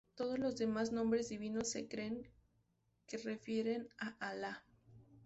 Todos 0.15 0.39
los 0.39 0.57
demás 0.57 0.91
nombres 0.91 1.29
divinos 1.29 1.69
se 1.69 1.87
cree 1.87 2.23
que 3.05 3.17
refieren 3.19 3.87
a 3.99 4.07
Alá. 4.31 4.65